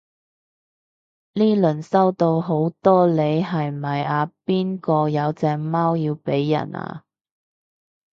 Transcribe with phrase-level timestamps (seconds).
[1.33, 7.03] 呢輪收到好多你係咪阿邊個有隻貓要俾人啊？